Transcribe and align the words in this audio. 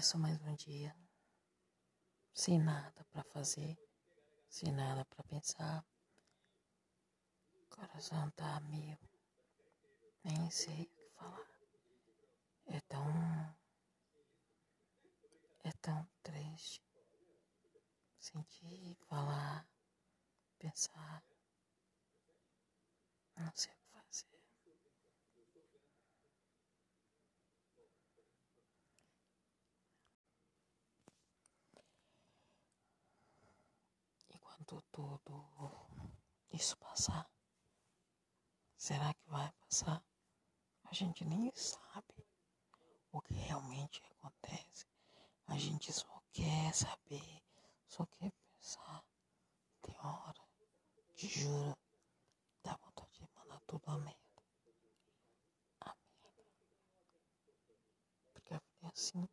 É 0.00 0.02
só 0.02 0.16
mais 0.16 0.40
um 0.40 0.54
dia, 0.54 0.96
sem 2.32 2.58
nada 2.58 3.04
para 3.12 3.22
fazer, 3.22 3.78
sem 4.48 4.72
nada 4.72 5.04
para 5.04 5.22
pensar. 5.24 5.84
O 7.52 7.76
coração 7.76 8.30
tá 8.30 8.60
meio. 8.60 8.98
Nem 10.24 10.50
sei 10.50 10.84
o 10.84 10.86
que 10.86 11.10
falar. 11.10 11.50
É 12.64 12.80
tão. 12.80 13.56
É 15.64 15.72
tão 15.82 16.08
triste. 16.22 16.82
Sentir, 18.18 18.96
falar, 19.06 19.68
pensar. 20.58 21.22
Não 23.36 23.52
sei 23.54 23.70
o 23.70 23.76
que 23.76 23.84
fazer. 23.92 24.40
E 34.32 34.38
quando 34.64 34.82
tudo 34.92 35.46
isso 36.52 36.76
passar, 36.78 37.28
será 38.76 39.14
que 39.14 39.28
vai 39.28 39.50
passar? 39.52 40.04
A 40.84 40.94
gente 40.94 41.24
nem 41.24 41.50
sabe 41.54 42.26
o 43.12 43.20
que 43.22 43.34
realmente 43.34 44.02
acontece. 44.10 44.86
A 45.46 45.56
gente 45.56 45.92
só 45.92 46.22
quer 46.32 46.74
saber, 46.74 47.42
só 47.86 48.04
quer 48.06 48.30
pensar. 48.32 49.04
Tem 49.82 49.96
hora, 49.98 50.48
te 51.14 51.26
juro, 51.28 51.76
dá 52.62 52.76
vontade 52.76 53.12
de 53.12 53.28
mandar 53.34 53.60
tudo 53.66 53.82
a 53.90 53.98
merda. 53.98 54.20
A 55.80 55.94
merda. 55.94 56.44
Porque 58.32 58.54
a 58.54 58.58
vida 58.58 58.86
é 58.86 58.88
assim. 58.88 59.28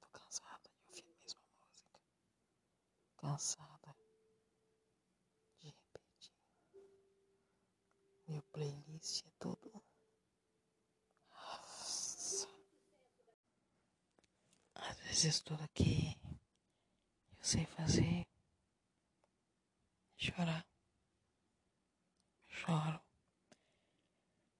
Tô 0.00 0.08
cansada 0.08 0.60
de 0.62 0.80
ouvir 0.88 1.04
a 1.04 1.22
mesma 1.22 1.40
música. 1.60 2.00
Cansada 3.16 3.96
de 5.58 5.68
repetir. 5.68 6.32
Meu 8.36 8.42
playlist 8.52 9.24
é 9.24 9.30
tudo. 9.38 9.82
Nossa. 11.30 12.46
Às 14.74 15.00
vezes 15.00 15.40
tudo 15.40 15.66
que 15.68 16.14
eu 17.38 17.42
sei 17.42 17.64
fazer 17.64 18.26
chorar. 20.18 20.66
Choro. 22.46 23.00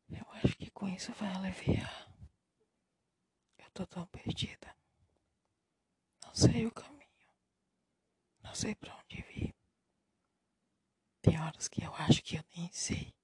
Eu 0.08 0.27
acho 0.30 0.56
que 0.56 0.70
com 0.70 0.88
isso 0.88 1.12
vai 1.12 1.34
aliviar. 1.34 2.10
Eu 3.58 3.70
tô 3.72 3.86
tão 3.86 4.06
perdida. 4.06 4.74
Não 6.24 6.34
sei 6.34 6.64
o 6.64 6.72
caminho. 6.72 7.34
Não 8.41 8.54
sei 8.54 8.74
pra 8.74 8.97
onde 8.97 9.20
vir. 9.20 9.54
Tem 11.20 11.38
horas 11.38 11.69
que 11.69 11.82
eu 11.82 11.94
acho 11.97 12.22
que 12.22 12.36
eu 12.36 12.44
nem 12.56 12.72
sei 12.72 13.14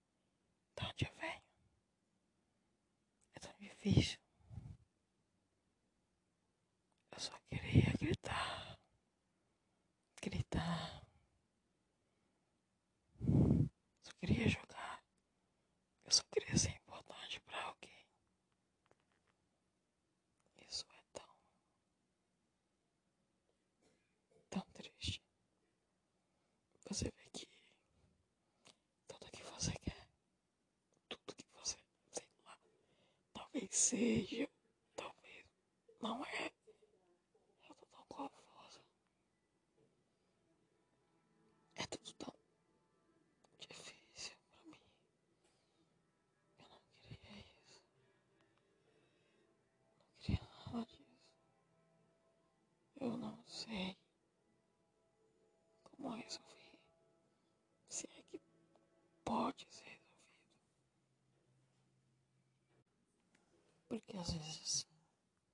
de 0.76 0.84
onde 0.84 1.04
eu 1.06 1.14
venho. 1.14 1.42
Eu 3.84 3.92
só 7.18 7.32
queria 7.50 7.92
gritar. 8.00 8.78
Gritar. 10.22 11.02
Só 14.04 14.12
queria 14.20 14.48
jogar. 14.48 14.61
seja. 33.92 34.48
Talvez. 34.96 35.44
Não 36.00 36.24
é. 36.24 36.50
Eu 37.68 37.74
tô 37.74 37.86
tão 37.86 38.04
confusa. 38.06 38.80
É 41.76 41.86
tudo 41.86 42.12
tão 42.14 42.34
difícil 43.60 44.34
pra 44.46 44.70
mim. 44.70 44.80
Eu 46.58 46.68
não 46.70 46.80
queria 47.02 47.44
isso. 47.60 47.82
Não 49.98 50.06
queria 50.20 50.48
nada 50.72 50.86
disso. 50.86 51.02
Eu 52.98 53.16
não 53.18 53.44
sei 53.46 53.98
como 55.82 56.08
resolver. 56.16 56.78
Se 57.88 58.06
é 58.06 58.22
que 58.22 58.40
pode 59.22 59.66
ser. 59.68 59.81
porque 63.92 64.16
às 64.16 64.32
vezes 64.32 64.86